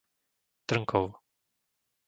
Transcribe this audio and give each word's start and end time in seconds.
Trnkov 0.67 1.07